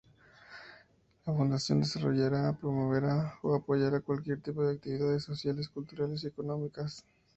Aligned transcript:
La 1.27 1.31
fundación, 1.35 1.81
desarrollará, 1.81 2.57
promoverá 2.59 3.35
o 3.43 3.53
apoyará, 3.53 3.99
cualquier 3.99 4.41
tipo 4.41 4.63
de 4.65 4.73
actividades 4.73 5.21
sociales, 5.23 5.69
culturales 5.69 6.23
y 6.23 6.27
económicas. 6.29 7.05